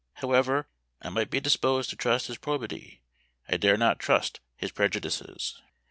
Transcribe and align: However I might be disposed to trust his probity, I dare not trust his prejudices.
However 0.13 0.67
I 0.99 1.09
might 1.09 1.29
be 1.29 1.39
disposed 1.39 1.91
to 1.91 1.95
trust 1.95 2.25
his 2.25 2.39
probity, 2.39 3.03
I 3.47 3.57
dare 3.57 3.77
not 3.77 3.99
trust 3.99 4.39
his 4.55 4.71
prejudices. 4.71 5.61